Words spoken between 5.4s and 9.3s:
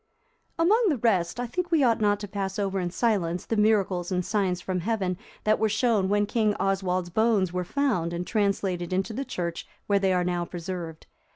that were shown when King Oswald's bones were found, and translated into the